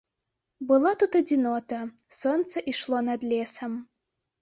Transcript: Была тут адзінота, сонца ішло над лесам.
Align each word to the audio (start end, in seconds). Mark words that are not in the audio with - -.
Была 0.71 0.93
тут 1.03 1.19
адзінота, 1.21 1.79
сонца 2.23 2.67
ішло 2.75 3.07
над 3.13 3.31
лесам. 3.31 3.81